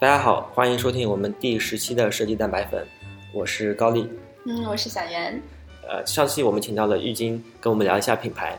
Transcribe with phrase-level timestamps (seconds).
[0.00, 2.86] 大家好，欢迎收听我们第十期的设计蛋白粉，
[3.32, 4.08] 我是高丽。
[4.44, 5.42] 嗯，我是小袁。
[5.88, 8.56] 呃，上期我们请到了玉晶跟我们聊一下品牌。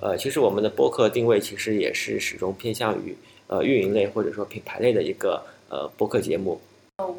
[0.00, 3.14] 呃，其实我们的播客定位其实也是始终偏向于
[3.46, 6.58] 呃运营类或者说品牌类的一个呃播客节目。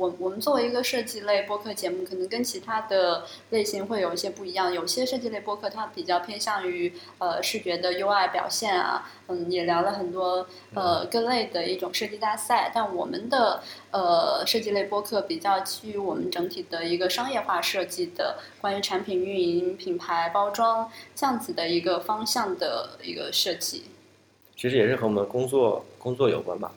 [0.02, 4.74] 呃，我我们作为一个设计类播客节目，可能跟其他的类型会有一些不一样。
[4.74, 12.72] 有些设计类播客它比较偏向于呃视觉的 UI 表现啊，嗯，也聊了很多呃各类的一种设计大赛。
[12.74, 13.62] 但我们的
[13.92, 23.84] 呃设计类播客比较基于我们整体的一个商业化设计的关于产品运营、品牌包装这样子的一个方向的一个设计。
[24.58, 26.72] 其实也是和我们工作工作有关吧。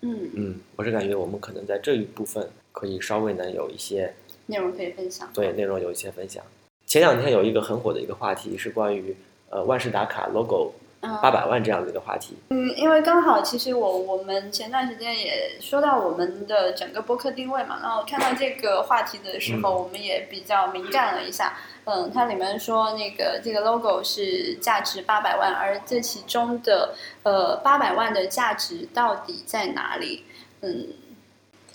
[0.00, 4.14] 嗯，嗯，我是感觉我们可能在这一部分可以稍微能有一些
[4.46, 5.28] 内容可以分享。
[5.34, 6.42] 对内容有一些分享。
[6.86, 9.16] 前两天有一个很火的一个话题是关于
[9.50, 12.36] 呃万事达卡 logo 嗯八百万这样的一个话题。
[12.50, 21.56] 嗯，因为刚好其实我我们前段时间也说到我们的整个播客定位嘛，然后看到这个话题的时候，我们也比较敏感了一下。
[21.56, 21.77] 嗯，
[22.12, 30.24] 它里面说那个这个 logo 是价值八百万，而这其中的呃八百万的价值到底在哪里？
[30.60, 30.88] 嗯，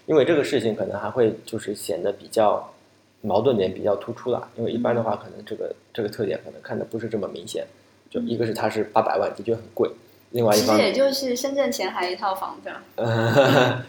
[0.06, 2.74] 因为这个事情可能还会就是显得比较
[3.22, 7.66] 矛盾点比较突出啦，因为一般的话可能这个这个特点可能看的不是这么明显，
[8.10, 9.90] 就一个是它是八百万的确很贵，
[10.32, 13.82] 另外一方其实也就是深圳前海一套房子， 呃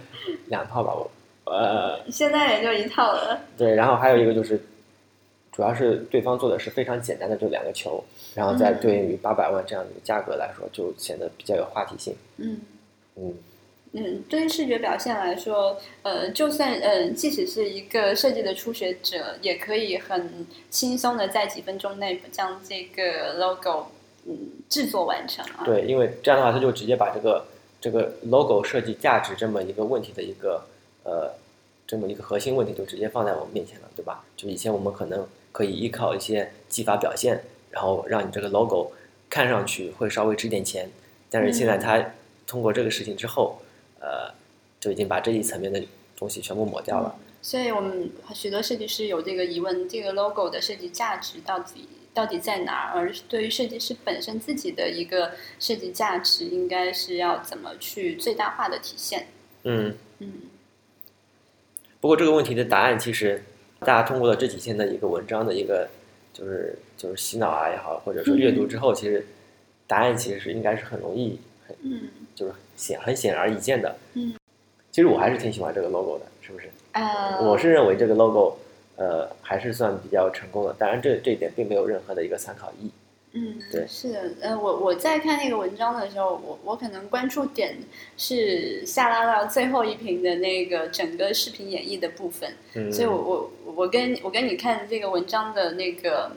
[0.46, 1.10] 两套吧我
[1.50, 3.40] 呃现在也就一套了。
[3.58, 4.62] 对，然后还有一个就是
[5.54, 8.02] 主要是对方做的是非常简单的这两个球，
[8.34, 12.14] 然后再嗯对应于八百万这样的一个价格来说，就显得比较有话题性。
[12.38, 12.60] 嗯。
[13.16, 13.34] 嗯
[13.96, 23.86] 嗯，对于视觉表现来说，呃，就算呃，即使是一个设计的初学者，也可以很轻松的在几分钟内将这个 logo
[24.26, 24.36] 嗯
[24.68, 25.62] 制作完成啊。
[25.64, 27.46] 对，因为这样的话，他就直接把这个
[27.80, 30.60] 这个 logo 设计价值这么一个问题的一个
[31.04, 31.32] 呃
[31.86, 34.24] 这么一个核心问题，就直接放在我们面前了，对吧？
[34.36, 38.90] 就以前我们可能可以依靠一些技法表现，然后让你这个 logo
[39.30, 40.90] 看上去会稍微值点钱，
[41.30, 42.04] 但是现在它
[42.44, 43.62] 通过这个事情之后，
[44.00, 44.34] 呃，
[44.80, 45.80] 就已经把这一层面的
[46.16, 47.14] 东西全部抹掉了。
[47.40, 52.98] 所以我们许多设计师有这个疑问：这个 logo 的设计价值到底到底在哪儿？
[52.98, 59.28] 而对于设计师本身自己的一个设计价值，应该是要怎么去最大化的体现？
[59.62, 60.32] 嗯，嗯
[62.00, 63.44] 不过这个问题的答案，其实
[63.84, 65.88] 大家通过了这几天的一个文章的一个，
[66.32, 69.26] 就是就是洗脑啊也好，或者说阅读之后，其实
[69.86, 73.94] 答案其实是应该是很容易，很嗯就是显很显而易见的。
[74.14, 74.34] 嗯，
[74.90, 76.68] 其实我还是挺喜欢这个 logo 的，是不是？
[76.92, 78.56] 啊，我是认为这个 logo，
[78.96, 80.74] 呃，还是算比较成功的。
[80.78, 82.90] 当然这这一点并没有任何的一个参考意义。
[83.36, 87.76] 嗯，对是的，呃，我我在看那个文章的时候，我我可能关注点
[88.16, 96.30] 是下拉到最后一屏的那个整个视频演绎的部分，嗯，所以我我我跟我跟你看这个文章的那个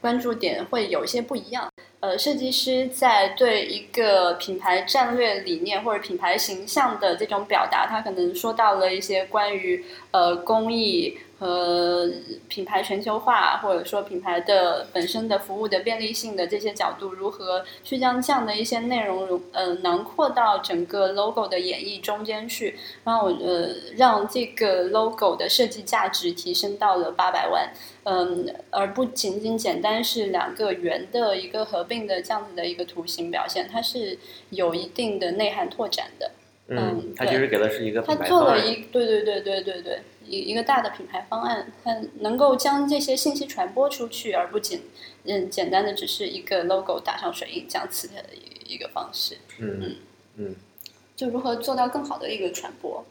[0.00, 1.68] 关注点会有一些不一样。
[1.98, 12.08] 呃，设计师在对一个品牌战略理念或者品牌形象的这种表达，他可能说到了一些关于呃工艺和
[12.48, 27.70] 品牌全球化，或者说品牌的本身的服务的便利性的这些角度，如何去将这样的一些内容融呃囊括到整个 logo 的演绎中间去，然后呃让这个 logo 的设计价值提升到了八百万。
[28.04, 34.16] 嗯，而不仅仅简单是两个圆的一个合并的这样子的一个图形表现，它是
[34.50, 36.30] 有一定的内涵拓展的。
[36.68, 38.14] 嗯嗯，它其实给的是一个它。
[38.14, 44.82] 做了一对对对对对对一一个大的品牌方案，它能够将这些信息传播出去，而不仅
[45.24, 49.36] 嗯简单的只是一个 logo 打上水印这样子的一一个方式。
[49.58, 49.96] 嗯
[50.36, 50.54] 嗯
[51.14, 53.04] 就如何做到更好的一个传播？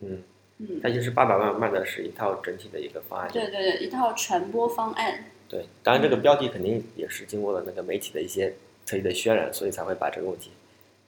[0.00, 0.22] 嗯，
[0.58, 3.30] 嗯，它就是八百万卖的是一套整体的一个方案。
[3.32, 5.24] 对对对，一套传播方案。
[5.48, 8.52] 对，当然这个标题肯定也是经过了那个媒体的一些
[8.84, 10.50] 特意的渲染，所以才会把这个问题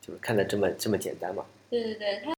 [0.01, 1.45] 就是看得这么这么简单嘛。
[1.69, 2.33] 对对对，它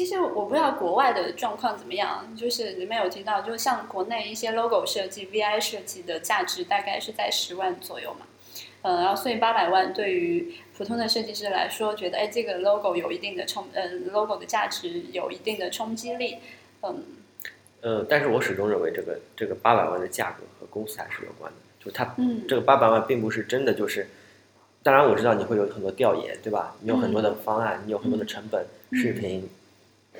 [0.00, 8.24] 其实我不知道国外的状况怎么样，就是里面有提到，就像国内一些 logo 设计、VI 设计的价值大概是在十万左右嘛，
[8.80, 16.38] 呃，然后所以八百万对于普通的设计师来说，觉得哎这个 logo 有一定的冲，呃，logo 的价值有一定的冲击力，
[16.80, 17.04] 嗯。
[17.82, 22.46] 呃，但是我始终认为这个这个八百万的价格和公司还是有关的，就它嗯。
[22.48, 24.08] 这个八百万并不是真的就是，
[24.82, 26.74] 当然我知道你会有很多调研，对吧？
[26.80, 28.98] 你有很多的方案，你有很多的成本、嗯。
[28.98, 29.46] 视频，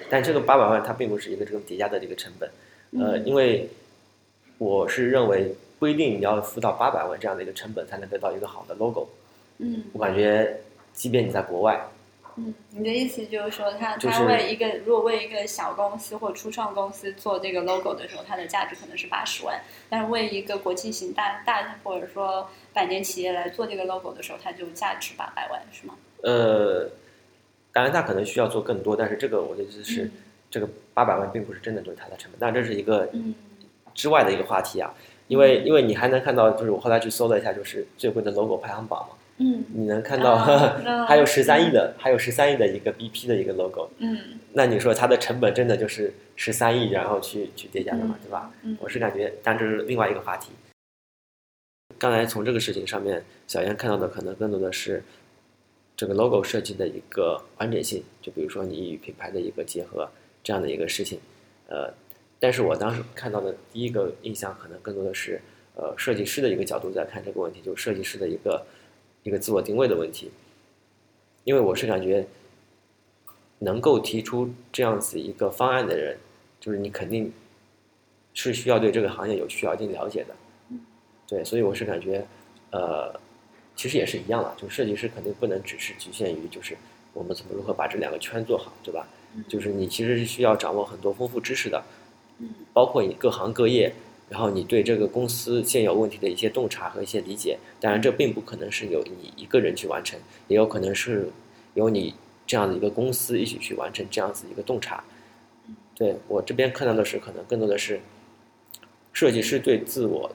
[0.09, 2.51] 但这个八百万它并不是一个这种叠加的这个成本，
[2.99, 3.27] 呃，嗯。
[3.27, 3.69] 因为
[4.59, 9.09] 我是认为不一定你要付到八百万这样的一个成本才能得到一个好的 logo，
[9.59, 9.85] 嗯。
[9.93, 10.61] 我感觉
[10.93, 11.81] 即便你在国外，
[12.37, 25.95] 嗯，你的意思就是说，他就是他为一个如果为一个小公司或初创公司做这个 logo 的时候，它的价值可能是八十万，但是为一个国际型大大或者说百年企业来做这个 logo 的时候，它就价值八百万，是吗？
[26.23, 26.89] 呃，
[27.73, 30.11] 当然他可能需要做更多，但是这个我的意思是，嗯
[30.51, 33.33] 这个八百万并不是真的就是它的成本，但这是一个嗯
[33.95, 34.93] 之外的一个话题啊。
[35.29, 40.77] 因为因为你还能看到，就是我后来去搜了一下，就是最贵的 logo 排行榜嘛，嗯你能看到、啊
[41.07, 44.19] 还有十三亿的，还有十三亿的一个 BP 的一个 logo，嗯
[44.55, 48.51] 那你说它的成本真的就是十三亿，然后去去叠加的嘛，对吧？
[48.65, 50.51] 嗯我是感觉，但这是另外一个话题。
[51.97, 55.01] 刚才从这个事情上面，小燕看到的可能更多的是
[56.01, 60.09] 这个 logo 设计的一个完整性，就比如说你与品牌的一个结合
[60.43, 61.21] 这样的一个事情。
[61.69, 61.93] 呃，
[62.39, 65.39] 但是我当时看到的第一个印象可能更多的是
[65.75, 68.65] 呃设计师的一个角度在看这个问题，就是设计师的一个
[69.25, 70.31] 一个自我定位的问题。
[71.45, 72.27] 因为我是感觉
[73.59, 76.17] 能够提出这样子一个方案的人，
[76.59, 77.31] 就是你肯定
[78.33, 80.35] 是需要对这个行业有需要一定了解的。
[81.29, 82.27] 对，所以我是感觉，
[82.71, 83.21] 呃，
[83.81, 86.77] 其实也是一样的，就设计师肯定不能只是局限于就是
[87.15, 89.09] 我们怎么如何把这两个圈做好，对吧？
[89.49, 91.83] 就是你其实是需要掌握很多丰富知识的，
[92.41, 93.91] 嗯包括你各行各业，
[94.29, 97.59] 然后你对这个公司现有问题的一些洞察和一些理解。
[97.81, 101.31] 当然，这并不可能是由你一个人去完成，也有可能是
[101.73, 102.15] 由你
[102.47, 105.03] 这样的一个公司一起去完成这样子一个洞察。
[105.95, 107.99] 对我这边看到的是，可能更多的是
[109.15, 110.31] 设计师对自我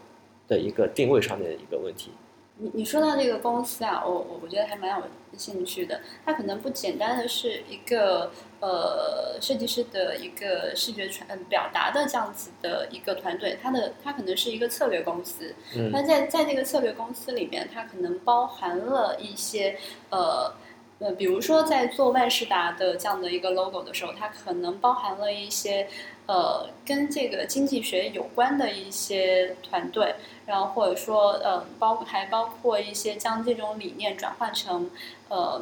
[0.47, 2.09] 的一个定位上面的一个问题。
[2.57, 5.05] 你你说到这个公司啊，我我我觉得还蛮有
[5.37, 5.99] 兴趣的。
[6.25, 8.31] 它可能不简单的是一个
[8.61, 15.53] 呃设计师的一个视觉传呃表达的这样子的一个团队，它的它可能是一个策略公司。
[15.75, 19.77] 嗯那在在这个策略公司里面，它可能包含了一些
[20.09, 20.53] 呃。
[20.99, 25.89] 呃，比如说在做万事达的这样的一个 logo 的时候，它可能包含了一些
[26.25, 30.15] 呃跟这个经济学有关的一些团队，
[30.45, 34.89] 然后或者说呃包还包括一些将这种理念转换成
[35.27, 35.61] 呃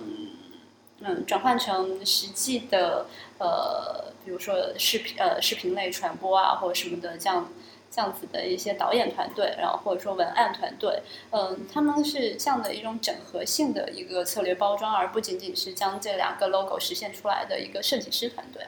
[1.00, 3.07] 嗯转换成实际的
[3.39, 7.50] 呃比如说视频呃视频类传播啊或者什么的这样
[7.94, 11.00] 这样子的一些导演团队，然后或者说文案团队，
[11.30, 18.63] 嗯、他们是这样的一种整合性的一个策略包装，而不仅仅是将这两个 logo 实现出来的一个设计师团队。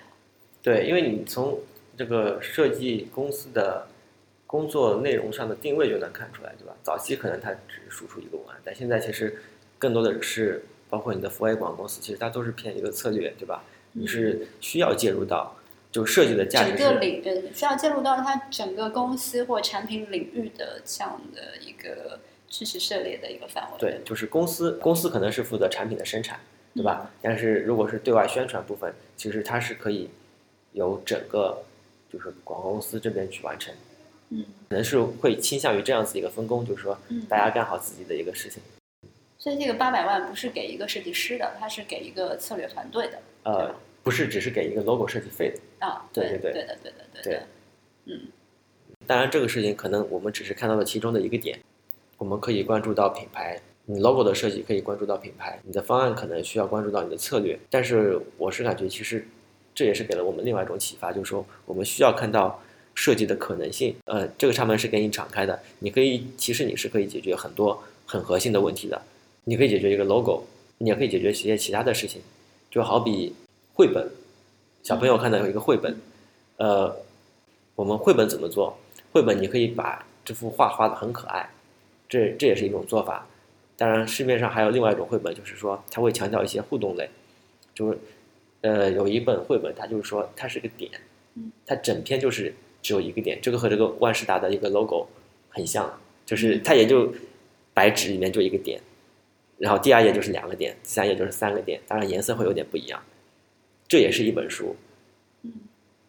[0.62, 1.60] 对，因为你从
[1.98, 3.88] 这个设计公司的
[4.45, 6.75] 工作内容上的定位就能看出来，对吧？
[6.83, 9.42] 早期可能它只是输出一个文案，但现在其实
[9.80, 13.63] 更多的是包括你的福 A 广告公司，其实它都是偏一个策略，对吧？
[13.94, 15.56] 你是需要介入到
[15.95, 22.19] 就设计的价值整个领域需要介入到它整个公司或产品领域的这样的一个
[22.50, 23.80] 知识涉猎的一个范围。
[23.80, 26.38] 对，就是公司公司可能是负责产品的生产，
[26.74, 27.09] 对吧？
[27.21, 30.09] 但是如果是对外宣传部分，其实它是可以
[30.74, 31.63] 由整个
[32.12, 33.74] 就是广告公司这边去完成，
[34.31, 38.62] 嗯可能是会倾向于这样子一个分工，就是说嗯，大家干好自己的一个事情。
[39.38, 43.19] 所以这个八百万不是给一个设计师的，它是给一个策略团队的。
[43.44, 45.59] 呃，不是只是给一个 logo 设计费的。
[45.85, 47.47] 啊，对对对对的，对的，对对的，
[48.05, 48.21] 嗯
[49.07, 51.59] 当然，这个事情可能我们只是看到了其中的一个点，
[52.17, 57.59] 我们可以关注到品牌，你 logo 的设计可以关注到品牌，你的方案可能需要关注到你的策略。
[57.69, 59.27] 但是我是感觉，其实
[59.75, 62.59] 这也是给了我们另外一种启发，就是说我们需要看到
[62.95, 63.95] 设计的可能性。
[64.06, 68.99] 呃，这个插门是给你敞开的，你可以其实你是可以解决很多很核心的问题的。
[69.44, 70.44] 你可以解决一个 logo，
[70.80, 72.21] 你也可以解决一些其他的事情，
[72.71, 73.35] 就好比
[73.75, 74.09] 绘本，
[74.85, 75.99] 小朋友看到有一个绘本，
[76.57, 76.95] 呃，
[77.73, 78.77] 我们绘本怎么做？
[79.11, 81.49] 绘本你可以把这幅画画的很可爱，
[82.07, 83.27] 这这也是一种做法。
[83.77, 87.09] 当然，市面上还有另外一种绘本，就是说它会强调一些互动类，
[87.73, 87.97] 就是
[88.61, 90.92] 呃有一本绘本，它就是说它是个点
[91.33, 95.07] 嗯，它整篇就是只有一个点，这个和这个万事达的一个 logo
[95.49, 95.92] 很像，
[96.27, 97.11] 就是它也就
[97.73, 98.80] 白纸里面就一个点，
[99.57, 103.01] 然后第二页就是两个点，第三页就是三个点，当然颜色会有点不一样。
[103.87, 104.75] 这也是一本书，
[105.44, 105.51] 嗯。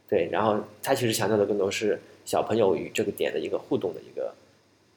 [0.09, 4.35] 对，然后他其实强调的更多是小朋友与这个点的一个互动的一个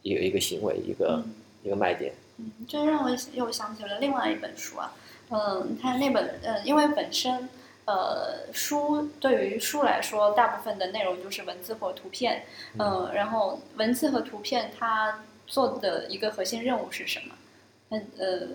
[0.01, 1.33] 一个一个行为，一个、嗯。
[1.61, 2.13] 一个卖点。
[2.37, 4.93] 嗯，这让我又想起了另外一本书啊，
[5.29, 7.49] 嗯，它那本嗯，因为本身
[7.83, 12.45] 呃书对于书来说，大部分的内容就是文字或图片，
[12.77, 17.35] 嗯、然后文字和图片它做的一个核心任务是什么？
[17.89, 18.47] 嗯呃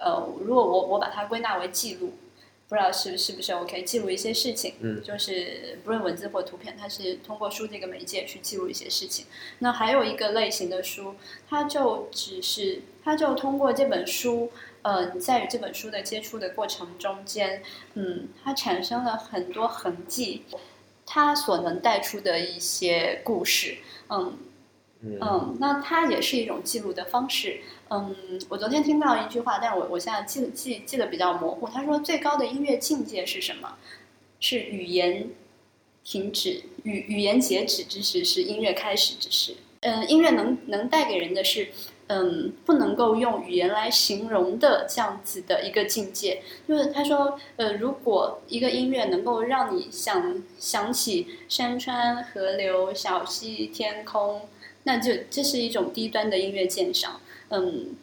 [0.00, 2.12] 呃，如果我我把它归纳为记录，
[2.66, 9.26] 不知道是是不是 OK，记录一些事情，嗯就是不论文字或图片，它是通过书这个媒介去记录一些事情。
[9.58, 11.14] 那还有一个类型的书，
[11.48, 14.50] 它就只是，它就通过这本书，
[14.82, 17.62] 嗯、在与这本书的接触的过程中间，
[17.94, 20.44] 嗯，它产生了很多痕迹，
[21.04, 23.76] 它所能带出的一些故事，
[24.08, 24.38] 嗯，
[25.02, 27.60] 嗯嗯，那它也是一种记录的方式。
[27.90, 28.14] 嗯，
[28.48, 31.68] 我昨天听到一句话，但是我我现在记记记得比较模糊。
[31.68, 33.76] 他说最高的音乐境界是什么？
[34.40, 35.30] 是语言
[36.02, 39.56] 停止，语语言截止之时是音乐开始之时。
[39.80, 41.68] 嗯，音乐能能带给人的是，
[42.06, 46.42] 嗯，不能够用语言来形容的这样子的一个境界。
[46.66, 54.48] 就是他说，呃，如果一个音乐能够让你想想起山川、河流、小溪、天空，
[54.84, 57.20] 那就这是一种低端的音乐鉴赏。
[57.48, 57.96] 嗯，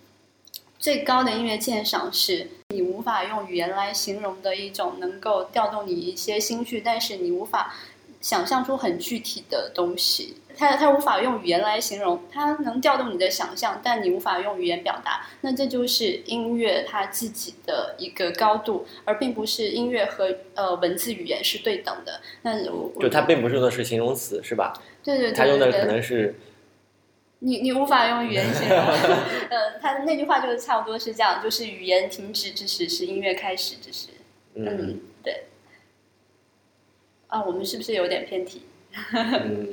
[0.77, 7.73] 最高的音乐鉴赏是你无法用语言来形容的一种，能够调动你一些心绪，但是你无法
[8.19, 10.35] 想象出很具体的东西。
[10.57, 15.25] 它它无法用语言来形容，它能调动你的想象，但你无法用语言表达。
[15.39, 22.19] 那这就是音乐它自己的一个高度，而并不是音乐和呃文字语言是对等的。
[22.41, 24.73] 那我就它并不是用的是形容词，是吧？
[25.03, 26.35] 对对对，它用的可能是
[27.43, 28.77] 你你无法用语言形容，
[29.49, 34.09] 呃，他的那句话就是差不多是这样，就是语言停止之时是音乐开始之时。
[34.53, 35.45] 嗯嗯，对。
[37.27, 38.63] 啊，我们是不是有点偏题？
[39.13, 39.67] 嗯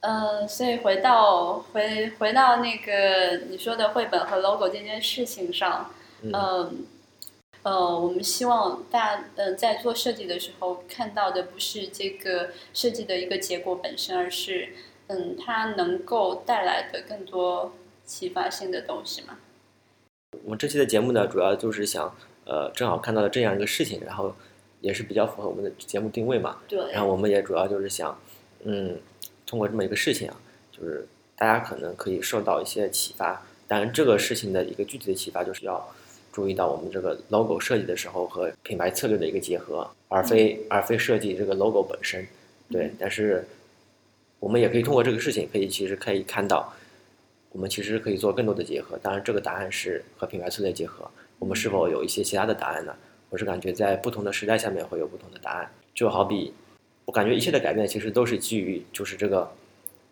[0.00, 6.86] 呃，所以回到回回到那个你说的绘本和 logo 这件事情上，嗯嗯
[7.62, 14.70] 呃，我们希望大家嗯、呃、在做设计的时候看到的不是这个设计的一个结果本身，而是
[15.10, 17.72] 嗯它能够带来的更多
[18.04, 19.36] 启发性的东西嘛。
[20.44, 22.14] 我们这期的节目呢，主要就是想
[22.44, 24.34] 呃正好看到了这样一个事情，然后
[24.80, 26.58] 也是比较符合我们的节目定位嘛。
[26.68, 28.16] 对，然后我们也主要就是想，
[28.62, 28.96] 嗯，
[29.44, 30.36] 通过这么一个事情啊，
[30.70, 33.42] 就是大家可能可以受到一些启发。
[33.66, 35.92] 当然，这个事情的一个具体的启发就是要
[36.32, 42.24] 注意到我们这个 logo 设计的时候和品牌策略的一个结合，而非而非设计这个 logo 本身。
[42.70, 43.44] 对，但是
[44.40, 46.72] 我们也可以通过这个事情，可以其实可以看到，
[47.52, 48.98] 我们其实可以做更多的结合。
[49.02, 51.08] 当然，这个答案是和品牌策略结合。
[51.38, 52.94] 我们是否有一些其他的答案呢？
[53.28, 55.70] 我是感觉在不同的时代下面会有不同的答案。
[55.94, 56.52] 就好比，
[57.04, 59.50] 我感觉一切的改变其实都是基于就是这个，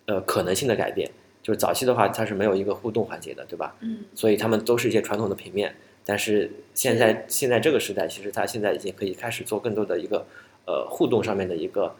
[0.07, 1.11] 呃，可能性的改变。
[1.43, 3.75] 就是早期的话，它是没有一个互动环节的，对吧？
[3.81, 5.75] 嗯所以他们都是一些传统的平面。
[6.05, 10.27] 但是现在现在这个时代，其实它现在已经可以开始做更多的一个
[10.67, 11.95] 呃互动上面的一个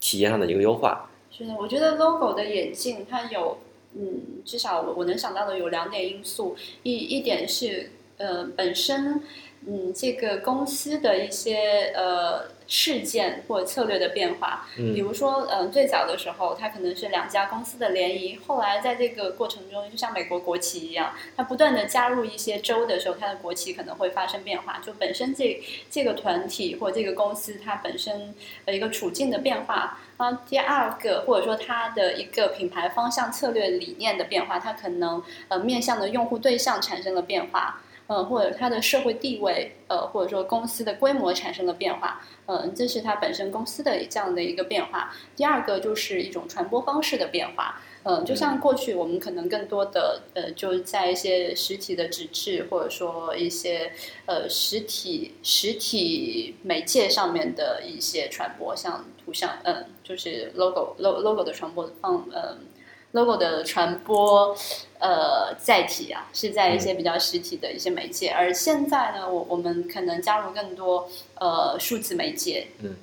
[0.00, 1.10] 体验上的一个优化。
[1.36, 3.58] 是的，我觉得 logo 的眼镜它有，
[3.94, 9.20] 嗯，至少我能想到的有两点因素，一一点是呃本身，
[9.66, 24.80] 嗯，这个公司的一些呃事件或者策略的变化，比嗯如说，嗯、最早的时候，它可能是两家公司的联谊，后来在这个过程中，就像美国国旗一样，它不断的加入一些州的时候，它的国旗可能会发生变化。
[24.84, 28.34] 就本身这这个团体或这个公司它本身
[28.66, 29.98] 的一个处境的变化。
[30.18, 37.80] 啊，第二个或者说它的一个品牌方向策略理念的变化，它可能呃面向的用户对象产生了变化。
[38.06, 45.14] 呃，或者它的社会地位，呃，或者说公司的规模产生了变化，嗯，这是它本身公司的这样的一个变化。
[45.34, 53.92] 第二个就是一种传播方式的变化，嗯，就像过去我们可能更多的呃，就在一些实体的纸质或者说一些
[54.26, 62.58] 呃实体实体媒介上面的一些传播，像图像，嗯，就是 logo logo logo 的传播方，嗯。
[63.14, 64.54] Logo 的传播，
[65.00, 71.08] 呃，载体啊，是在一些比较实体的一些媒介，而现在呢，我我们可能加入更多
[71.40, 72.94] 呃数字媒介，嗯。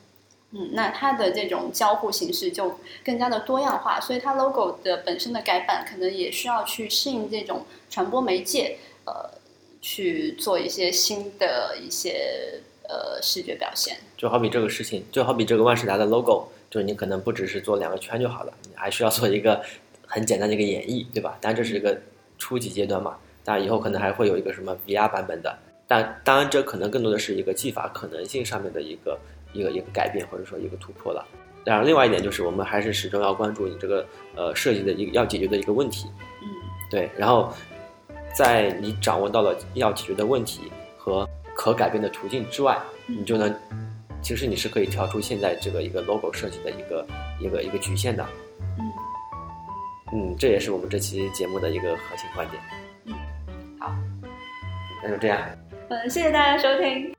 [0.53, 9.13] 嗯，那它的这种交互形式就更加的多样化，所以它 logo 的本身的改版可能也需要去适应这种传播媒介，呃，
[9.81, 13.99] 去做一些新的一些呃视觉表现。
[14.17, 19.63] 就好比这个事情，就好比这个万事达的 logo，就是你可能不只是做两个圈就好了，你还需要做一个
[20.11, 21.37] 很简单的一个演绎，对吧？
[21.39, 21.97] 当然这是一个
[22.37, 23.15] 初级阶段嘛，
[23.45, 29.17] 当然以后可能还会有一个什么 VR 版本的，但当然这可能更多的是一个技法可能性上面的一个
[29.53, 31.25] 一个一个改变或者说一个突破了。
[31.63, 36.07] 当然，另外一点就是我们还是始终要关注你这个呃设计的一个要解决的一个问题，
[36.41, 36.47] 嗯
[36.89, 37.53] 对，然后
[38.35, 41.25] 在你掌握到了要解决的问题和
[41.55, 43.55] 可改变的途径之外，你就能，
[44.21, 47.07] 其实你是可以跳出现在这个一个 logo 设计的一个
[47.39, 48.25] 一个一个局限的。
[50.13, 52.61] 嗯嗯，这也是我们这期节目的一个核心观点。
[53.05, 53.13] 嗯，
[53.79, 53.95] 好，
[55.03, 55.39] 那就这样。
[55.89, 57.13] 嗯，谢谢大家收听。